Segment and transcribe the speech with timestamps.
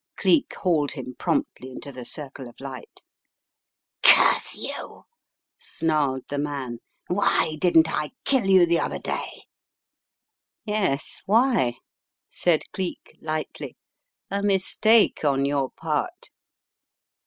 [0.17, 3.03] Cleek hauled him promptly into the circle of light.
[4.01, 5.03] "Curse you!"
[5.59, 6.79] snarled the man.
[7.05, 9.43] "Why didn't I kill you the other day?"
[10.65, 11.75] "Yes, why?"
[12.31, 13.77] said Cleek, lightly,
[14.31, 16.31] "a mistake on jyour part."